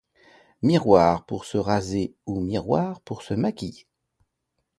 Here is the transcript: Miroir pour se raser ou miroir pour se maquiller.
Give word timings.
Miroir 0.63 1.27
pour 1.27 1.45
se 1.45 1.59
raser 1.59 2.15
ou 2.25 2.39
miroir 2.39 3.01
pour 3.01 3.21
se 3.21 3.35
maquiller. 3.35 3.85